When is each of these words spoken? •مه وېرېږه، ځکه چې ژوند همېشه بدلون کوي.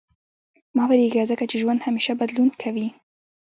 •مه 0.75 0.83
وېرېږه، 0.89 1.23
ځکه 1.31 1.43
چې 1.49 1.55
ژوند 1.61 1.81
همېشه 1.87 2.13
بدلون 2.21 2.49
کوي. 2.61 2.87